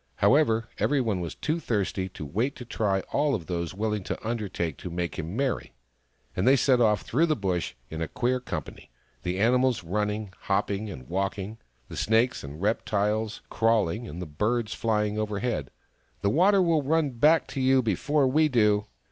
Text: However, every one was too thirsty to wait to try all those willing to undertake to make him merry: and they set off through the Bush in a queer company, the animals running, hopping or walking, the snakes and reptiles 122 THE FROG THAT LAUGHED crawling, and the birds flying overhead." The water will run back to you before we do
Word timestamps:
However, 0.15 0.67
every 0.79 0.99
one 0.99 1.19
was 1.21 1.35
too 1.35 1.59
thirsty 1.59 2.09
to 2.09 2.25
wait 2.25 2.55
to 2.55 2.65
try 2.65 3.01
all 3.13 3.37
those 3.37 3.75
willing 3.75 4.03
to 4.05 4.27
undertake 4.27 4.77
to 4.77 4.89
make 4.89 5.19
him 5.19 5.35
merry: 5.37 5.73
and 6.35 6.47
they 6.47 6.55
set 6.55 6.81
off 6.81 7.03
through 7.03 7.27
the 7.27 7.35
Bush 7.35 7.75
in 7.91 8.01
a 8.01 8.07
queer 8.07 8.39
company, 8.39 8.89
the 9.21 9.37
animals 9.37 9.83
running, 9.83 10.33
hopping 10.39 10.89
or 10.89 11.03
walking, 11.03 11.59
the 11.87 11.95
snakes 11.95 12.43
and 12.43 12.59
reptiles 12.63 13.41
122 13.49 13.51
THE 13.51 13.55
FROG 13.59 13.67
THAT 13.67 13.73
LAUGHED 13.75 13.85
crawling, 13.85 14.07
and 14.07 14.19
the 14.19 14.35
birds 14.65 14.73
flying 14.73 15.19
overhead." 15.19 15.69
The 16.23 16.29
water 16.31 16.63
will 16.63 16.81
run 16.81 17.11
back 17.11 17.45
to 17.49 17.61
you 17.61 17.83
before 17.83 18.25
we 18.27 18.47
do 18.49 18.87